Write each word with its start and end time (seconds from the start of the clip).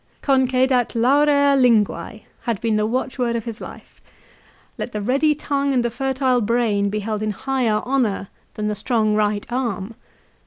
"Concedat 0.23 0.95
laurea 0.95 1.55
linguae" 1.55 2.23
had 2.47 2.59
been 2.59 2.75
the 2.75 2.87
watchword 2.87 3.35
of 3.35 3.45
his 3.45 3.61
life." 3.61 4.01
Let 4.79 4.93
the 4.93 5.01
ready 5.03 5.35
tongue 5.35 5.75
and 5.75 5.85
the 5.85 5.91
fertile 5.91 6.41
brain 6.41 6.89
be 6.89 7.01
held 7.01 7.21
in 7.21 7.29
higher 7.29 7.83
honour 7.85 8.29
than 8.55 8.67
the 8.67 8.73
strong 8.73 9.13
right 9.13 9.45
arm." 9.51 9.93